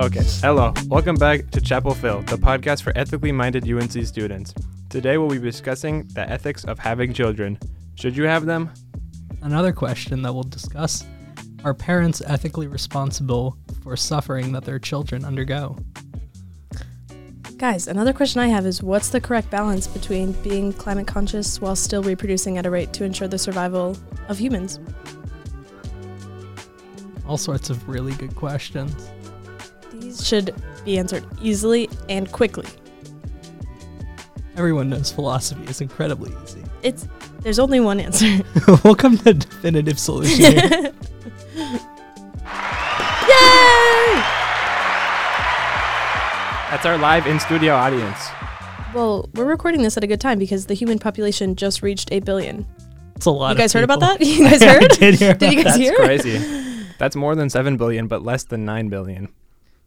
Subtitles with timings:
[0.00, 0.74] Okay, hello.
[0.88, 4.52] Welcome back to Chapel Phil, the podcast for ethically minded UNC students.
[4.88, 7.56] Today we'll be discussing the ethics of having children.
[7.94, 8.70] Should you have them?
[9.42, 11.06] Another question that we'll discuss
[11.62, 15.78] Are parents ethically responsible for suffering that their children undergo?
[17.56, 21.76] Guys, another question I have is what's the correct balance between being climate conscious while
[21.76, 23.96] still reproducing at a rate to ensure the survival
[24.28, 24.80] of humans?
[27.28, 29.13] All sorts of really good questions.
[30.00, 32.66] These should be answered easily and quickly.
[34.56, 36.62] Everyone knows philosophy is incredibly easy.
[36.82, 37.08] It's
[37.40, 38.40] there's only one answer.
[38.84, 40.44] Welcome to Definitive Solution.
[40.54, 40.92] Yay!
[46.70, 48.18] That's our live in studio audience.
[48.94, 52.24] Well, we're recording this at a good time because the human population just reached 8
[52.24, 52.66] billion.
[53.16, 53.50] It's a lot.
[53.50, 54.20] You guys heard about that?
[54.24, 54.90] You guys I heard?
[54.90, 55.34] did hear.
[55.34, 55.80] Did you guys that.
[55.80, 55.96] hear?
[55.96, 56.38] Crazy.
[56.98, 59.28] That's more than 7 billion, but less than 9 billion.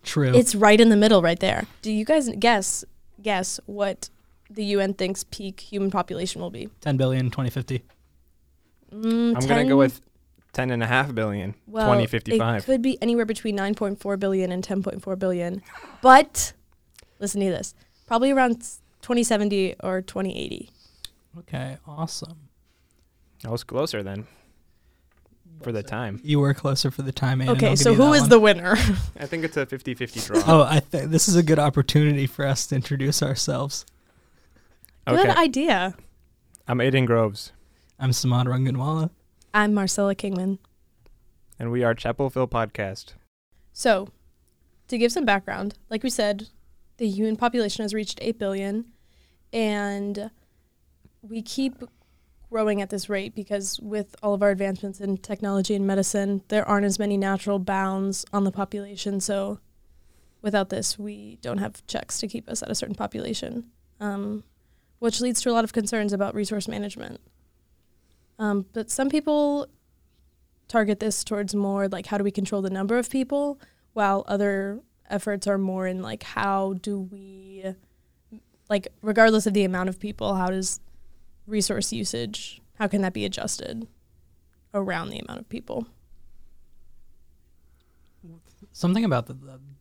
[0.07, 0.33] True.
[0.33, 1.65] It's right in the middle right there.
[1.81, 2.85] Do you guys guess
[3.21, 4.09] guess what
[4.49, 6.69] the UN thinks peak human population will be?
[6.81, 7.83] 10 billion 2050.
[8.93, 9.99] Mm, I'm going to go with
[10.53, 12.61] 10 go with 10.5 billion, Well, 2055.
[12.61, 15.61] It could be anywhere between 9.4 billion and 10.4 billion.
[16.01, 16.53] But
[17.19, 17.75] listen to this.
[18.07, 18.61] Probably around
[19.01, 20.69] 2070 or 2080.
[21.39, 22.47] Okay, awesome.
[23.45, 24.25] I was closer then
[25.61, 26.19] for the time.
[26.23, 27.39] You were closer for the time.
[27.39, 27.49] Aiden.
[27.49, 28.29] okay, I'll so give you who that is one.
[28.29, 28.71] the winner?
[29.19, 30.43] I think it's a 50 50 draw.
[30.47, 33.85] Oh, I think this is a good opportunity for us to introduce ourselves.
[35.07, 35.21] okay.
[35.27, 35.95] Good idea.
[36.67, 37.53] I'm Aiden Groves,
[37.99, 39.09] I'm Samad Ranganwala.
[39.53, 40.59] I'm Marcella Kingman.
[41.57, 43.13] and we are Chapel Phil Podcast.
[43.73, 44.09] So,
[44.89, 46.49] to give some background, like we said,
[46.97, 48.85] the human population has reached 8 billion
[49.53, 50.29] and
[51.21, 51.75] we keep
[52.49, 56.67] growing at this rate because with all of our advancements in technology and medicine, there
[56.67, 59.19] aren't as many natural bounds on the population.
[59.19, 59.59] So,
[60.41, 63.65] without this, we don't have checks to keep us at a certain population,
[63.99, 64.43] um,
[64.99, 67.19] which leads to a lot of concerns about resource management.
[68.39, 69.67] Um, but some people
[70.67, 73.59] target this towards more like how do we control the number of people,
[73.93, 77.73] while other efforts are more in like how do we,
[78.69, 80.79] like regardless of the amount of people, how does
[81.47, 83.87] resource usage, how can that be adjusted
[84.73, 85.87] around the amount of people?
[88.71, 89.37] Something about the,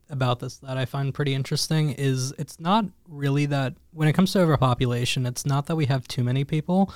[0.09, 4.31] about this that I find pretty interesting is it's not really that when it comes
[4.33, 6.91] to overpopulation, it's not that we have too many people.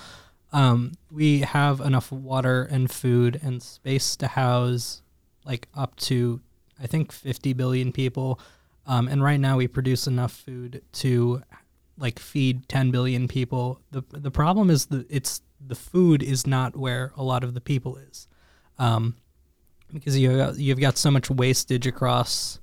[0.53, 5.01] Um, we have enough water and food and space to house
[5.45, 6.41] like up to
[6.81, 8.39] I think 50 billion people.
[8.87, 11.43] Um, and right now we produce enough food to
[12.01, 13.79] like feed 10 billion people.
[13.91, 17.61] The the problem is that it's the food is not where a lot of the
[17.61, 18.27] people is.
[18.79, 19.15] Um,
[19.93, 22.59] because you you've got so much wastage across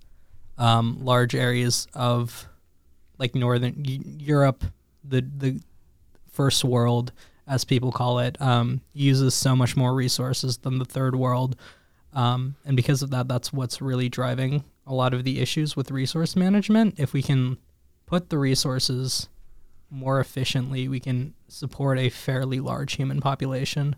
[0.58, 2.48] um, large areas of
[3.18, 4.64] like northern Europe,
[5.04, 5.60] the the
[6.32, 7.12] first world,
[7.46, 11.56] as people call it, um, uses so much more resources than the third world,
[12.12, 15.90] um, and because of that, that's what's really driving a lot of the issues with
[15.90, 16.94] resource management.
[16.98, 17.58] If we can
[18.08, 19.28] put the resources
[19.90, 23.96] more efficiently, we can support a fairly large human population.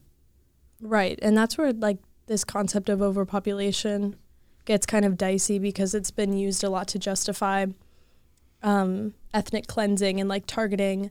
[0.81, 1.19] Right.
[1.22, 4.16] And that's where like this concept of overpopulation
[4.65, 7.66] gets kind of dicey because it's been used a lot to justify
[8.62, 11.10] um, ethnic cleansing and like targeting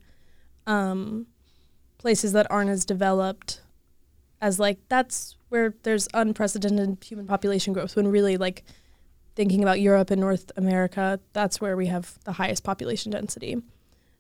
[0.67, 1.25] um,
[1.97, 3.61] places that aren't as developed
[4.41, 8.63] as like that's where there's unprecedented human population growth when really like
[9.39, 13.55] thinking about Europe and North America, that's where we have the highest population density.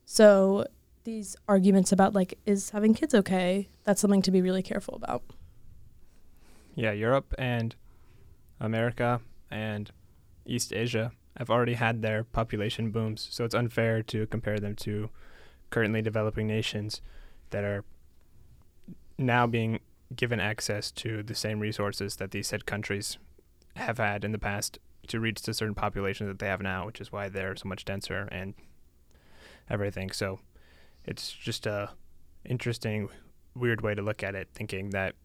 [0.05, 0.65] So
[1.03, 5.23] these arguments about like is having kids okay, that's something to be really careful about.
[6.73, 7.75] Yeah, Europe and
[8.61, 9.19] America
[9.51, 9.91] and
[10.45, 15.09] East Asia have already had their population booms, so it's unfair to compare them to
[15.69, 17.01] currently developing nations
[17.49, 17.83] that are
[19.17, 19.81] now being
[20.15, 23.17] given access to the same resources that these said countries
[23.75, 27.01] have had in the past to reach the certain population that they have now, which
[27.01, 28.53] is why they're so much denser and
[29.69, 30.11] everything.
[30.11, 30.39] So
[31.05, 31.91] it's just a
[32.45, 33.09] interesting,
[33.55, 35.15] weird way to look at it, thinking that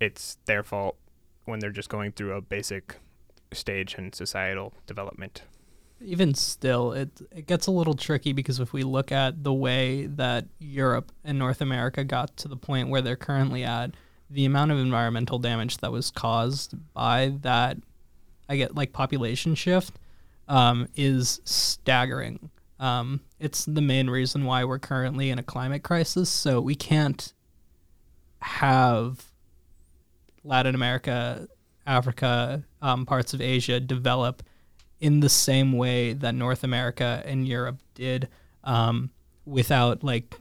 [0.00, 0.96] it's their fault
[1.46, 2.96] when they're just going through a basic
[3.52, 5.42] stage in societal development.
[6.00, 10.06] even still it it gets a little tricky because if we look at the way
[10.06, 13.92] that Europe and North America got to the point where they're currently at
[14.28, 17.78] the amount of environmental damage that was caused by that
[18.48, 19.98] I get like population shift
[20.48, 22.50] um, is staggering.
[22.78, 26.28] Um, it's the main reason why we're currently in a climate crisis.
[26.28, 27.32] So we can't
[28.40, 29.24] have
[30.44, 31.48] Latin America,
[31.86, 34.42] Africa, um, parts of Asia develop
[35.00, 38.28] in the same way that North America and Europe did,
[38.64, 39.10] um,
[39.44, 40.38] without like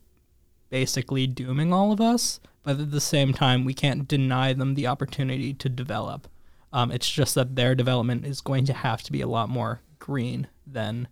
[0.69, 2.39] basically dooming all of us.
[2.63, 6.27] But at the same time, we can't deny them the opportunity to develop.
[6.75, 9.79] Um, it's just that their development is going to have to be a lot more
[9.97, 11.07] green than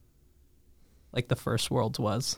[1.13, 2.37] like the first world's was.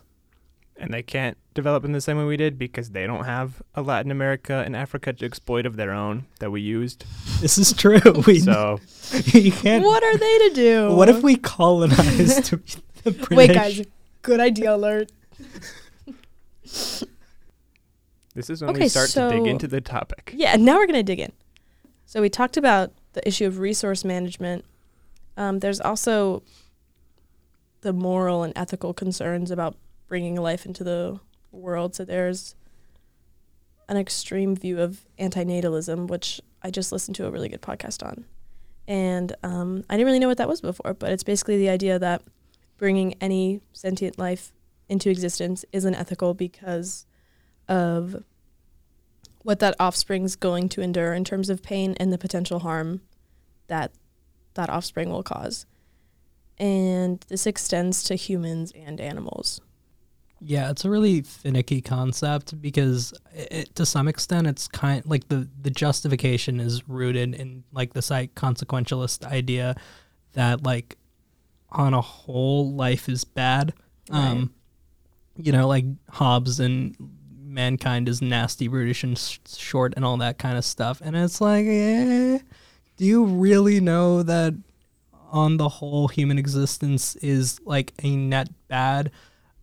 [0.77, 3.81] And they can't develop in the same way we did because they don't have a
[3.81, 7.04] Latin America and Africa to exploit of their own that we used.
[7.42, 8.00] This is true.
[8.27, 8.80] We So
[9.25, 9.83] you can't.
[9.83, 10.92] What are they to do?
[10.94, 12.51] What if we colonized
[13.04, 13.30] the British?
[13.31, 13.81] Wait, guys.
[14.22, 15.12] Good idea alert.
[16.62, 20.31] this is when Okay, we start to dig into the topic.
[20.36, 21.31] Yeah, now we're going to dig in.
[22.06, 24.63] So we talked about the issue of resource management.
[25.35, 26.44] Um, there's also
[27.81, 29.75] the moral and ethical concerns about
[30.07, 31.19] bringing life into the
[31.51, 31.95] world.
[31.95, 32.56] So there's
[33.88, 38.25] an extreme view of antinatalism, which I just listened to a really good podcast on.
[38.88, 41.97] And um, I didn't really know what that was before, but it's basically the idea
[41.97, 42.21] that
[42.77, 44.51] bringing any sentient life
[44.89, 47.06] into existence isn't ethical because
[47.67, 48.23] of
[49.45, 53.01] what that offspring's going to endure in terms of pain and the potential harm
[53.68, 53.92] that
[54.56, 55.68] that offspring will cause.
[56.57, 59.62] And this extends to humans and animals.
[60.42, 65.48] Yeah, it's a really finicky concept because it, to some extent it's kind like the
[65.62, 69.75] the justification is rooted in like the psych consequentialist idea
[70.33, 70.98] that like
[71.71, 73.75] on a whole life is bad.
[74.09, 74.56] Um
[75.38, 76.95] you know, like Hobbes and
[77.56, 81.02] mankind is nasty, brutish and sh- short and all that kind of stuff.
[81.04, 82.40] And it's like, eh,
[82.98, 84.54] do you really know that
[85.31, 89.12] on the whole human existence is like a net bad?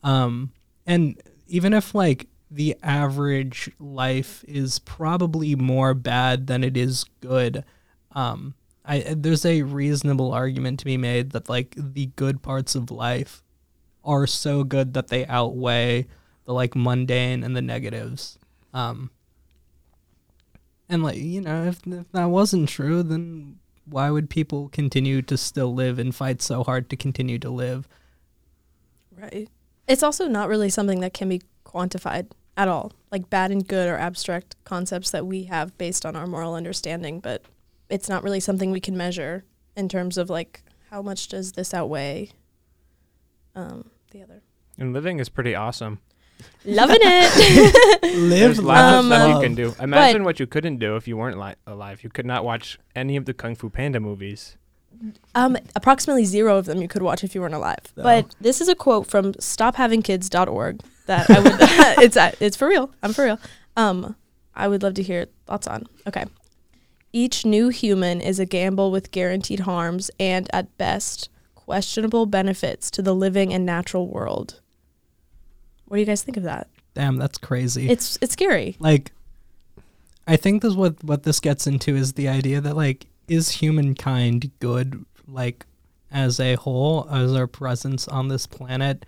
[0.03, 0.51] Um
[0.87, 7.65] and even if like the average life is probably more bad than it is good
[8.13, 8.55] um
[8.85, 13.43] i there's a reasonable argument to be made that like the good parts of life
[14.05, 16.07] are so good that they outweigh
[16.45, 18.39] the like mundane and the negatives
[18.75, 19.11] um
[20.89, 25.37] and like you know if, if that wasn't true then why would people continue to
[25.37, 27.89] still live and fight so hard to continue to live
[29.23, 29.49] Right.
[29.87, 32.93] It's also not really something that can be quantified at all.
[33.11, 37.21] Like bad and good are abstract concepts that we have based on our moral understanding,
[37.21, 37.43] but
[37.89, 39.45] it's not really something we can measure
[39.77, 42.31] in terms of like how much does this outweigh
[43.55, 44.43] um, the other.
[44.79, 46.01] And living is pretty awesome.
[46.65, 48.03] Loving it.
[48.17, 49.75] live There's lots Um, of stuff you can do.
[49.81, 52.03] Imagine what you couldn't do if you weren't li- alive.
[52.05, 54.57] You could not watch any of the Kung Fu Panda movies.
[55.35, 57.81] Um, approximately zero of them you could watch if you weren't alive.
[57.97, 58.05] No.
[58.05, 61.53] But this is a quote from stophavingkids.org that I would.
[62.05, 62.91] it's uh, it's for real.
[63.03, 63.39] I'm for real.
[63.77, 64.15] Um,
[64.55, 65.87] I would love to hear thoughts on.
[66.07, 66.25] Okay.
[67.13, 73.03] Each new human is a gamble with guaranteed harms and, at best, questionable benefits to
[73.03, 74.62] the living and natural world.
[75.93, 76.69] What do you guys think of that?
[76.95, 77.91] damn that's crazy.
[77.91, 78.77] It's it's scary.
[78.79, 79.13] like
[80.27, 84.51] i think this what what this gets into is the idea that like is humankind
[84.59, 85.67] good like
[86.11, 89.05] as a whole as our presence on this planet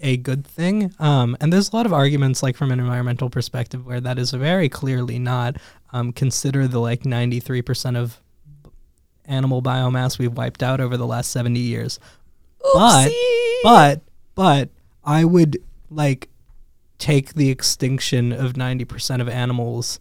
[0.00, 0.92] a good thing?
[0.98, 4.32] Um and there's a lot of arguments like from an environmental perspective where that is
[4.32, 5.56] very clearly not.
[5.92, 8.20] Um consider the like 93% of
[9.24, 12.00] animal biomass we've wiped out over the last 70 years.
[12.74, 13.12] But-
[13.62, 14.02] but
[14.34, 14.70] but
[15.04, 15.56] I would
[15.90, 16.28] like
[16.98, 20.00] take the extinction of 90% of animals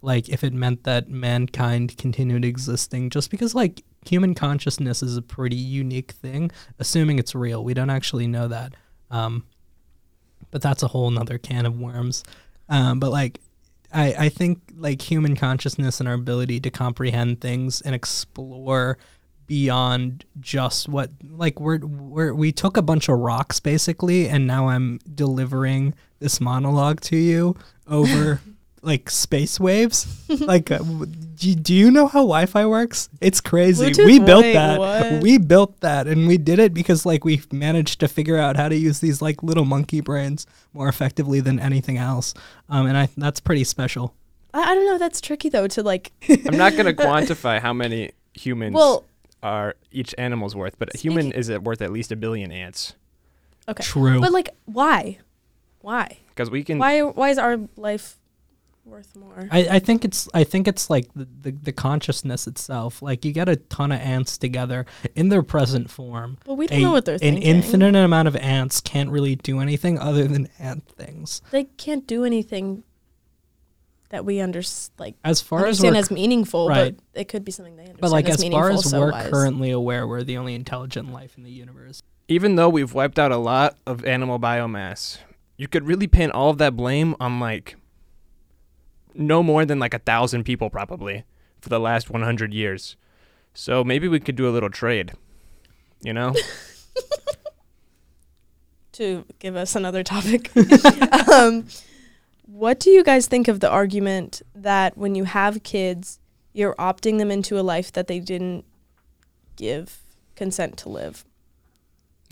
[0.00, 5.22] like if it meant that mankind continued existing just because like human consciousness is a
[5.22, 7.64] pretty unique thing assuming it's real.
[7.64, 8.74] We don't actually know that.
[9.10, 9.44] Um
[10.50, 12.22] but that's a whole nother can of worms.
[12.68, 13.40] Um but like
[13.92, 18.98] I, I think like human consciousness and our ability to comprehend things and explore
[19.48, 24.68] beyond just what like we're, we're we took a bunch of rocks basically and now
[24.68, 27.56] i'm delivering this monologue to you
[27.88, 28.40] over
[28.82, 30.06] like space waves
[30.40, 30.78] like uh,
[31.34, 34.04] do, do you know how wi-fi works it's crazy Bluetooth?
[34.04, 35.22] we built Wait, that what?
[35.22, 38.68] we built that and we did it because like we managed to figure out how
[38.68, 42.34] to use these like little monkey brains more effectively than anything else
[42.68, 44.14] um and i that's pretty special
[44.54, 44.96] I, I don't know.
[44.96, 46.10] That's tricky though to like.
[46.28, 49.04] I'm not going to quantify how many humans Well,
[49.42, 52.50] are each animal's worth, but a human Speaking- is at worth at least a billion
[52.52, 52.94] ants
[53.68, 53.82] okay.
[53.82, 55.18] true But like, why?
[55.80, 56.18] Why?
[56.30, 56.78] because we can.
[56.78, 57.00] Why?
[57.02, 58.16] Why is our life
[58.84, 59.48] worth more?
[59.50, 63.00] I, I think it's I think it's like the, the, the consciousness itself.
[63.02, 66.38] Like you get a ton of ants together in their present form.
[66.46, 67.42] Well, we don't A- know what they're an thinking.
[67.42, 71.42] infinite amount of ants can't really do anything other than ant things.
[71.52, 72.82] They can't do anything
[74.10, 74.62] that we under
[74.98, 76.96] like As far as understand we're, as meaningful, right.
[76.96, 79.12] but it could be something they understand but like as, as far as so we're
[79.12, 79.30] wise.
[79.30, 82.02] currently aware, we're the only intelligent life in the universe.
[82.28, 85.18] Even though we've wiped out a lot of animal biomass,
[85.56, 87.76] you could really pin all of that blame on like
[89.14, 91.24] no more than like a thousand people probably
[91.60, 92.96] for the last 100 years.
[93.54, 95.12] So maybe we could do a little trade.
[96.00, 96.34] You know?
[98.92, 100.50] to give us another topic.
[101.28, 101.66] um,
[102.50, 106.18] what do you guys think of the argument that when you have kids,
[106.54, 108.64] you're opting them into a life that they didn't
[109.56, 109.98] give
[110.34, 111.24] consent to live?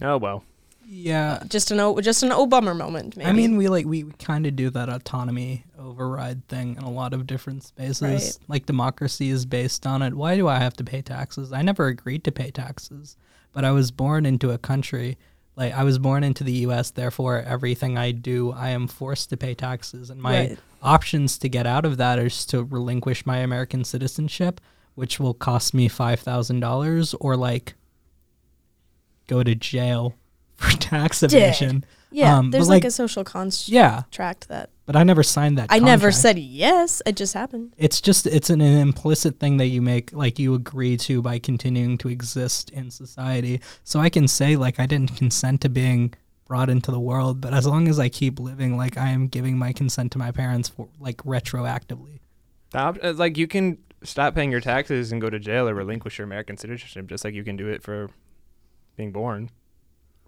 [0.02, 0.42] oh well.
[0.88, 3.16] Yeah, uh, Just an o- just an oh bummer moment.
[3.16, 3.28] Maybe.
[3.28, 6.90] I mean, we like we, we kind of do that autonomy override thing in a
[6.90, 8.00] lot of different spaces.
[8.02, 8.38] Right.
[8.46, 10.14] Like democracy is based on it.
[10.14, 11.52] Why do I have to pay taxes?
[11.52, 13.16] I never agreed to pay taxes,
[13.52, 15.18] but I was born into a country.
[15.56, 16.90] Like I was born into the U.S.
[16.90, 20.58] Therefore, everything I do, I am forced to pay taxes, and my Right.
[20.82, 24.60] options to get out of that is to relinquish my American citizenship,
[24.94, 27.75] which will cost me five thousand dollars, or like
[29.28, 30.14] go to jail
[30.56, 31.84] for tax evasion.
[32.10, 34.02] Yeah, um, there's like, like- a social construct Yeah,
[34.48, 35.66] that but I never signed that.
[35.70, 37.02] I never said yes.
[37.04, 37.75] It just happened.
[37.76, 41.40] It's just it's an, an implicit thing that you make, like you agree to by
[41.40, 43.60] continuing to exist in society.
[43.82, 46.14] So I can say like I didn't consent to being
[46.46, 49.58] brought into the world, but as long as I keep living, like I am giving
[49.58, 52.20] my consent to my parents for like retroactively.
[52.70, 55.75] The op- uh, like you can stop paying your taxes and go to jail or
[55.75, 58.08] relinquish your American citizenship just like you can do it for
[58.96, 59.50] being born.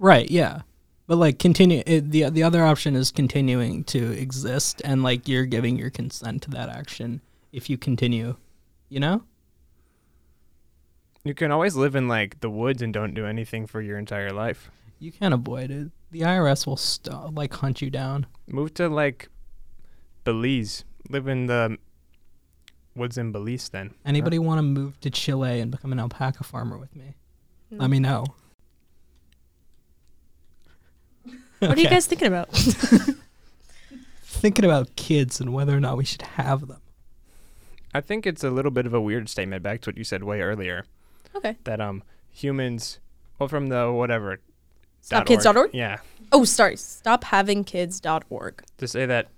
[0.00, 0.28] Right.
[0.28, 0.62] Yeah.
[1.08, 5.46] But like continue it, the the other option is continuing to exist and like you're
[5.46, 8.36] giving your consent to that action if you continue,
[8.90, 9.24] you know?
[11.24, 14.30] You can always live in like the woods and don't do anything for your entire
[14.30, 14.70] life.
[14.98, 15.90] You can't avoid it.
[16.10, 18.26] The IRS will st- like hunt you down.
[18.46, 19.30] Move to like
[20.24, 20.84] Belize.
[21.08, 21.78] Live in the
[22.94, 23.94] woods in Belize then.
[24.04, 27.14] Anybody want to move to Chile and become an alpaca farmer with me?
[27.70, 27.80] Hmm.
[27.80, 28.26] Let me know.
[31.58, 31.94] What are you Okay.
[31.96, 32.48] guys thinking about?
[34.22, 36.80] thinking about kids and whether or not we should have them?
[37.94, 40.22] I think it's a little bit of a weird statement back to what you said
[40.22, 40.84] way earlier
[41.34, 41.56] okay.
[41.64, 43.00] that um humans
[43.38, 44.38] well from the whatever
[45.02, 45.70] Stopkids.org?
[45.72, 45.98] Yeah.
[46.32, 46.74] Oh, sorry.
[46.74, 48.62] Stophavingkids.org.
[48.78, 49.28] To say that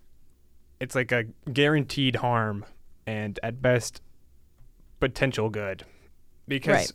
[0.80, 2.64] it's like a guaranteed harm
[3.06, 4.00] and at best
[4.98, 5.84] potential good.
[6.48, 6.92] Because Right.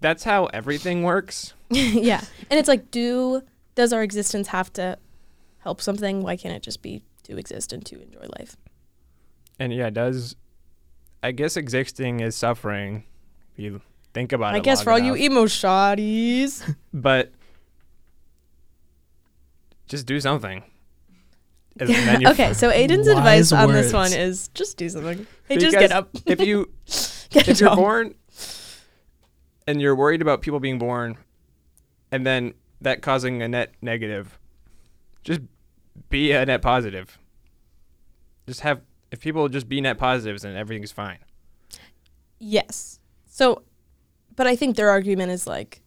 [0.00, 1.54] that's how everything works.
[1.70, 2.20] yeah.
[2.50, 3.42] And it's like, do
[3.78, 4.98] does our existence have to
[5.58, 6.20] help something?
[6.20, 8.56] Why can't it just be to exist and to enjoy life?
[9.60, 10.34] And yeah, does
[11.22, 13.04] I guess existing is suffering
[13.52, 13.80] if you
[14.12, 14.56] think about it.
[14.56, 15.18] I guess long for all enough.
[15.20, 16.74] you emo shotties.
[16.92, 17.30] but
[19.86, 20.64] just do something.
[21.80, 25.28] And okay, so Aiden's Wise advice on this one is just do something.
[25.48, 26.08] Hey, just get up.
[26.26, 26.72] if you
[27.30, 27.78] get a if you're job.
[27.78, 28.16] born
[29.68, 31.16] and you're worried about people being born
[32.10, 34.38] and then that causing a net negative
[35.24, 35.40] just
[36.08, 37.18] be a net positive
[38.46, 38.80] just have
[39.10, 41.18] if people just be net positives then everything's fine
[42.38, 42.98] Yes.
[43.26, 43.62] So,
[44.36, 45.82] but I think their argument is like,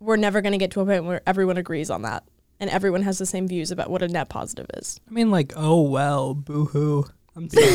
[0.00, 2.24] we're never going to get to a point where everyone agrees on that
[2.60, 5.00] and everyone has the same views about what a net positive is.
[5.08, 7.06] I mean, like, oh well, boo hoo.
[7.36, 7.66] I'm sorry.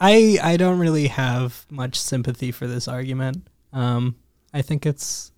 [0.00, 3.46] I I don't really have much sympathy for this argument.
[3.72, 4.16] Um,
[4.54, 5.32] I think it's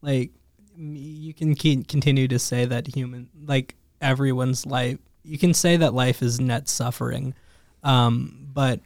[0.00, 0.43] like m-
[0.76, 6.22] you can continue to say that human, like everyone's life, you can say that life
[6.22, 7.34] is net suffering,
[7.82, 8.80] um, but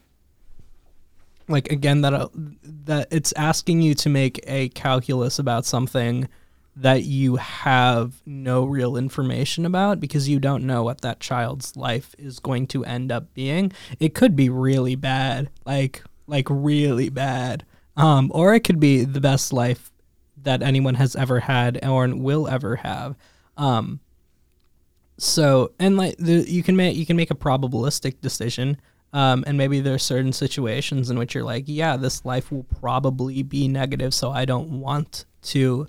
[1.49, 2.29] like again that uh,
[2.63, 6.29] that it's asking you to make a calculus about something
[6.77, 12.15] that you have no real information about because you don't know what that child's life
[12.19, 13.73] is going to end up being.
[13.99, 17.65] It could be really bad, like like really bad.
[17.97, 19.91] Um, or it could be the best life
[20.43, 23.17] that anyone has ever had or will ever have.
[23.57, 24.01] Um,
[25.19, 28.81] so and like the, you can make you can make a probabilistic decision.
[29.13, 33.43] Um, and maybe there's certain situations in which you're like, yeah, this life will probably
[33.43, 35.87] be negative, so I don't want to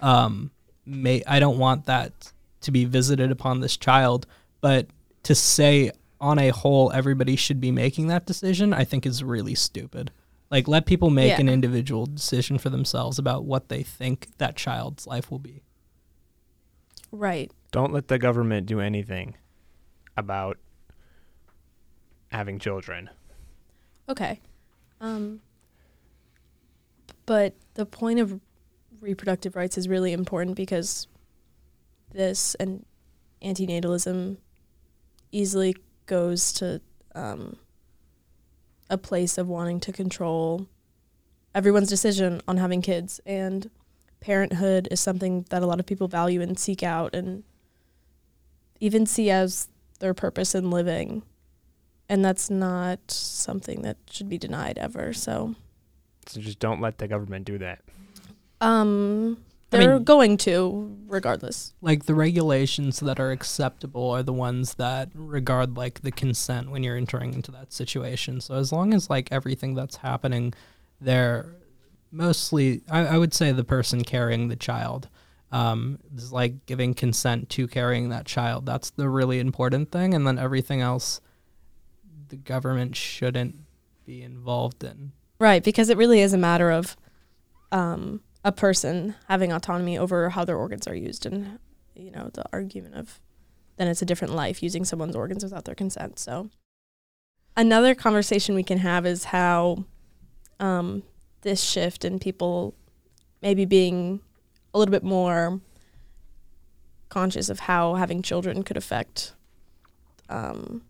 [0.00, 0.50] um
[0.86, 2.32] may I don't want that
[2.62, 4.26] to be visited upon this child,
[4.60, 4.86] but
[5.24, 9.54] to say on a whole everybody should be making that decision, I think is really
[9.54, 10.12] stupid.
[10.52, 11.40] Like let people make Yeah.
[11.40, 15.62] an individual decision for themselves about what they think that child's life will be.
[17.10, 17.50] Right.
[17.72, 19.34] don't let the government do anything
[20.16, 20.58] about
[22.30, 23.08] having children
[24.08, 24.40] Okay.
[25.00, 25.40] Um,
[27.24, 28.40] but the point of
[29.00, 31.06] reproductive rights is really important because
[32.12, 32.84] this and
[33.42, 34.36] antinatalism
[35.30, 36.80] easily goes to
[37.14, 37.56] um,
[38.92, 40.68] a place of wanting to control
[41.54, 43.20] everyone's decision on having kids.
[43.26, 43.70] And
[44.20, 47.42] parenthood is something that a lot of people value and seek out and
[48.78, 49.68] even see as
[49.98, 51.22] their purpose in living.
[52.08, 55.54] And that's not something that should be denied ever so.
[56.26, 57.80] So just don't let the government do that.
[58.60, 59.38] um
[59.72, 64.74] I they're mean- going to regardless like the regulations that are acceptable are the ones
[64.74, 68.40] that regard like the consent when you're entering into that situation.
[68.40, 70.54] So as long as like everything that's happening
[71.00, 71.56] there
[72.10, 75.08] mostly I, I would say the person carrying the child
[75.50, 78.64] um, is like giving consent to carrying that child.
[78.64, 81.20] That's the really important thing and then everything else
[82.28, 83.56] the government shouldn't
[84.06, 85.12] be involved in.
[85.38, 86.96] Right, because it really is a matter of
[87.70, 91.58] um, a person having autonomy over how their organs are used, and
[91.94, 93.20] you know the argument of
[93.76, 96.18] then it's a different life using someone's organs without their consent.
[96.18, 96.50] So
[97.56, 99.84] another conversation we can have is how
[100.60, 101.02] um,
[101.42, 102.74] this shift in people
[103.40, 104.20] maybe being
[104.74, 105.60] a little bit more
[107.08, 109.34] conscious of how having children could affect
[110.28, 110.82] um,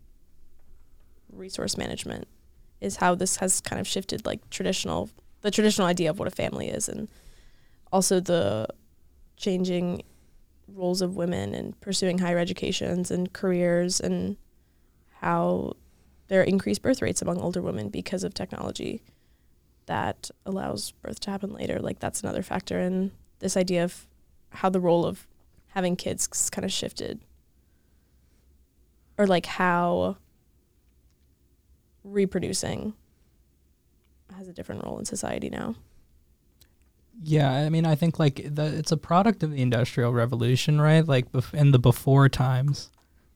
[1.31, 2.27] resource management
[2.79, 5.09] is how this has kind of shifted like traditional
[5.41, 7.09] the traditional idea of what a family is and
[7.93, 8.67] also the
[9.37, 10.01] changing
[10.67, 14.35] roles of women and pursuing higher educations and careers and
[15.21, 15.73] how
[16.27, 19.03] there are increased birth rates among older women because of technology
[19.85, 24.07] that allows birth to happen later like that's another factor in this idea of
[24.49, 25.27] how the role of
[25.69, 27.19] having kids kind of shifted
[29.17, 30.17] or like how
[32.03, 32.93] reproducing
[34.35, 35.75] has a different role in society now.
[37.23, 41.07] Yeah, I mean, I think like the, it's a product of the industrial revolution, right?
[41.07, 42.91] Like bef- in the before times.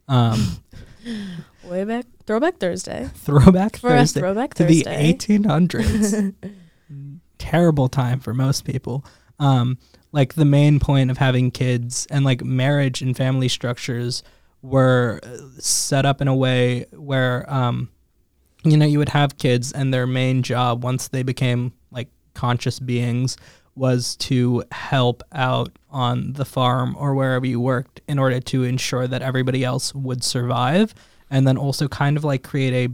[0.08, 0.58] Um,
[1.64, 4.12] Way back, Throwback Thursday throwback for us.
[4.14, 5.14] Thursday Throwback to Thursday.
[5.14, 6.34] the 1800s.
[7.38, 9.06] Terrible time for most people.
[9.40, 9.78] Um,
[10.12, 14.24] like the main point of having kids and like marriage and family structures
[14.62, 17.90] were uh, set up in a way where um,
[18.64, 22.80] you know you would have kids and their main job once they became like conscious
[22.80, 23.38] beings
[23.78, 29.08] was to help out on the farm or wherever you worked in order to ensure
[29.08, 30.94] that everybody else would survive
[31.30, 32.94] and then also kind of like create a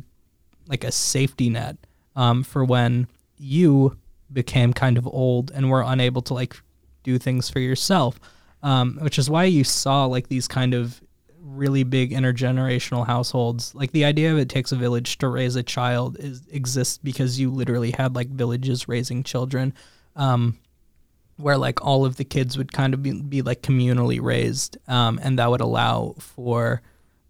[0.68, 1.78] like a safety net
[2.16, 3.98] um, for when you
[4.32, 6.56] became kind of old and were unable to like
[7.04, 8.20] do things for yourself.
[8.62, 11.02] Um, which is why you saw like these kind of
[11.42, 13.76] really big intergenerational households.
[13.76, 17.40] Like the idea of it takes a village to raise a child is exists because
[17.40, 19.74] you literally had like villages raising children.
[20.16, 20.58] Um,
[21.38, 25.20] where like all of the kids would kind of be, be like communally raised um,
[25.24, 26.82] and that would allow for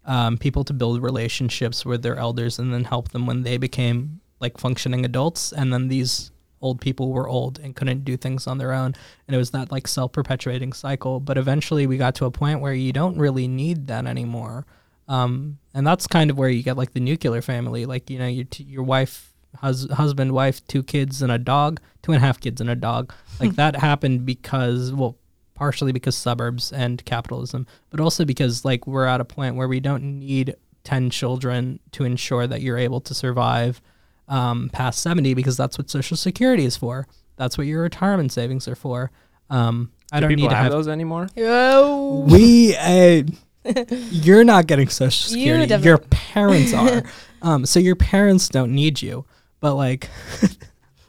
[0.04, 4.20] um, people to build relationships with their elders and then help them when they became
[4.40, 5.52] like functioning adults.
[5.52, 8.94] And then these old people were old and couldn't do things on their own.
[9.26, 11.20] And it was that like self-perpetuating cycle.
[11.20, 14.66] But eventually we got to a point where you don't really need that anymore.
[15.08, 17.86] Um, and that's kind of where you get like the nuclear family.
[17.86, 21.80] Like you know your, t- your wife hus- husband wife two kids and a dog
[22.02, 23.12] two and a half kids and a dog.
[23.40, 25.16] Like that happened because well
[25.54, 29.80] partially because suburbs and capitalism but also because like we're at a point where we
[29.80, 33.80] don't need 10 children to ensure that you're able to survive
[34.28, 37.06] um, past 70 because that's what social security is for.
[37.36, 39.10] That's what your retirement savings are for.
[39.50, 41.28] Um, i Do don't people need to have, have those anymore?
[41.36, 42.24] Yo.
[42.30, 43.22] we uh,
[44.10, 45.66] you're not getting social You security.
[45.66, 47.02] definitely- your parents are.
[47.42, 49.24] Um, so your parents don't need you
[49.64, 50.10] but like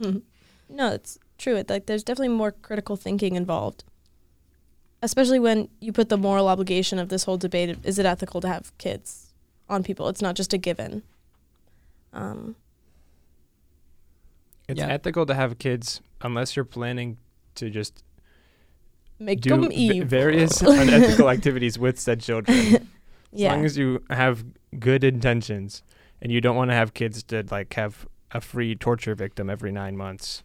[0.68, 1.56] No, it's true.
[1.56, 3.84] It, like there's definitely more critical thinking involved.
[5.02, 8.40] Especially when you put the moral obligation of this whole debate of is it ethical
[8.40, 9.34] to have kids
[9.68, 10.08] on people?
[10.08, 11.02] It's not just a given.
[12.12, 12.56] Um,
[14.68, 14.88] It's Yeah.
[14.88, 17.18] ethical to have kids unless you're planning
[17.56, 18.02] to just
[19.18, 22.58] make do them v- various unethical activities with said children.
[23.32, 23.50] yeah.
[23.50, 24.44] As long as you have
[24.78, 25.82] good intentions
[26.22, 29.72] and you don't want to have kids to like have a free torture victim every
[29.72, 30.42] nine months.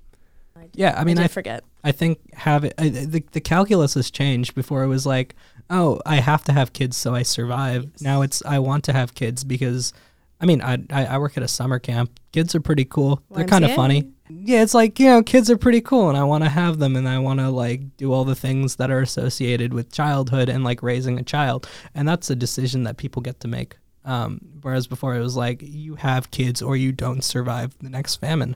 [0.74, 1.64] yeah i mean I i forget.
[1.84, 2.74] I think have it.
[2.78, 4.54] I, the the calculus has changed.
[4.54, 5.36] Before it was like,
[5.70, 7.84] oh, I have to have kids so I survive.
[7.86, 8.02] Yes.
[8.02, 9.92] Now it's I want to have kids because,
[10.40, 12.20] I mean, I I, I work at a summer camp.
[12.32, 13.24] Kids are pretty cool.
[13.32, 14.12] They're kind of funny.
[14.30, 16.96] Yeah, it's like you know, kids are pretty cool, and I want to have them,
[16.96, 20.64] and I want to like do all the things that are associated with childhood and
[20.64, 23.78] like raising a child, and that's a decision that people get to make.
[24.04, 28.16] Um, whereas before it was like you have kids or you don't survive the next
[28.16, 28.56] famine.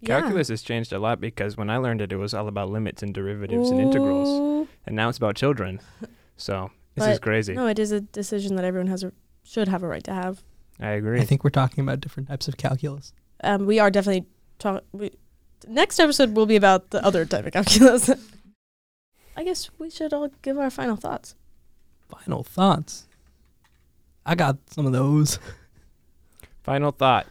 [0.00, 0.20] Yeah.
[0.20, 3.02] Calculus has changed a lot because when I learned it, it was all about limits
[3.02, 5.80] and derivatives and integrals, and now it's about children.
[6.36, 7.54] So this is crazy.
[7.54, 10.42] No, it is a decision that everyone has a should have a right to have.
[10.78, 11.20] I agree.
[11.20, 13.12] I think we're talking about different types of calculus.
[13.42, 14.26] Um, we are definitely
[14.60, 14.84] talk.
[14.92, 15.10] We,
[15.66, 18.08] next episode will be about the other type of calculus.
[19.36, 21.34] I guess we should all give our final thoughts.
[22.08, 23.07] Final thoughts.
[24.28, 25.38] I got some of those.
[26.62, 27.26] Final thought.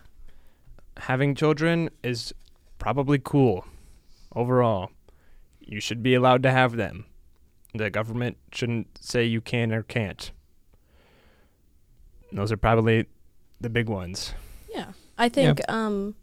[0.97, 2.33] Having children is
[2.79, 3.65] probably cool.
[4.35, 4.89] Overall,
[5.59, 7.05] you should be allowed to have them.
[7.75, 10.31] The government shouldn't say you can or can't.
[12.31, 13.05] Those are probably
[13.61, 14.33] the big ones.
[14.73, 16.15] Yeah, I think um,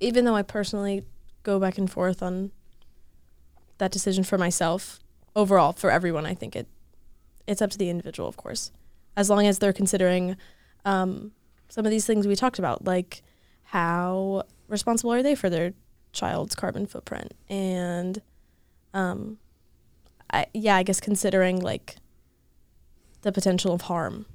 [0.00, 1.04] even though I personally
[1.42, 2.52] go back and forth on
[3.76, 4.98] that decision for myself,
[5.36, 6.68] overall for everyone, I think it
[7.46, 8.72] it's up to the individual, of course,
[9.16, 10.36] as long as they're considering
[10.84, 11.32] um,
[11.68, 13.22] some of these things we talked about, like
[13.64, 15.72] how responsible are they for their
[16.12, 18.20] child's carbon footprint, and
[18.94, 19.38] um,
[20.32, 21.96] I yeah, I guess considering like
[23.22, 24.26] the potential of harm.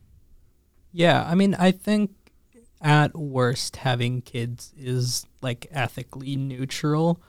[0.92, 2.12] Yeah, I mean, I think
[2.82, 7.22] at worst having kids is like ethically neutral.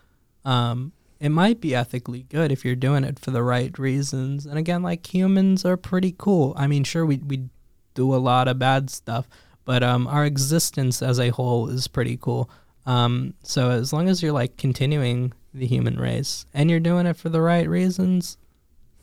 [0.44, 4.46] Um, it might be ethically good if you're doing it for the right reasons.
[4.46, 6.54] And again, like humans are pretty cool.
[6.56, 7.48] I mean, sure we we
[7.94, 9.28] do a lot of bad stuff,
[9.64, 12.48] but um, our existence as a whole is pretty cool.
[12.86, 17.16] Um, so as long as you're like continuing the human race and you're doing it
[17.16, 18.38] for the right reasons,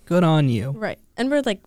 [0.05, 0.71] good on you.
[0.71, 0.99] Right.
[1.17, 1.61] And we're like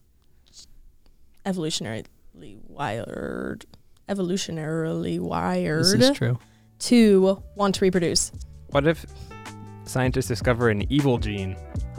[1.47, 3.65] evolutionarily wired
[4.09, 6.39] evolutionarily wired This is true.
[6.81, 8.33] to want to reproduce.
[8.71, 9.05] What if
[9.89, 11.57] scientists discover an evil gene?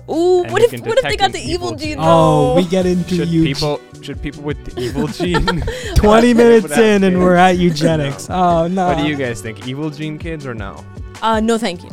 [0.10, 1.89] Ooh, And what if what if they got the evil evil gene.
[1.89, 1.97] gene?
[1.99, 5.45] Oh, we get into Should you people should people with the evil gene
[5.95, 8.28] 20 minutes without in and we're at eugenics.
[8.30, 8.88] Oh no.
[8.88, 9.67] What do you guys think?
[9.67, 10.84] Evil gene kids or no?
[11.21, 11.89] uh no thank you.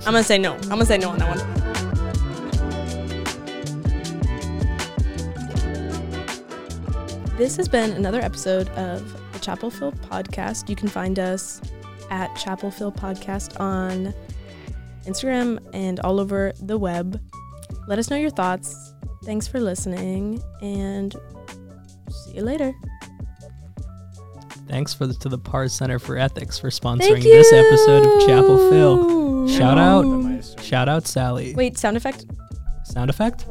[0.00, 0.54] I'm gonna say no.
[0.54, 1.66] I'm gonna say no on that one.
[7.36, 10.70] This has been another episode of the Chapel Phil Podcast.
[10.70, 11.60] You can find us
[12.10, 14.14] at Chapel Phil Podcast on
[15.06, 17.20] Instagram and all over the web.
[17.88, 18.94] Let us know your thoughts.
[19.24, 21.14] Thanks for listening and
[22.10, 22.72] see you later.
[24.68, 28.70] Thanks for the, to the Parr's Center for Ethics for sponsoring this episode of Chapel
[28.70, 29.48] Phil.
[29.48, 30.64] Shout out, Am I assuming?
[30.64, 31.54] shout out Sally.
[31.54, 32.26] Wait, sound effect?
[32.84, 33.46] Sound effect?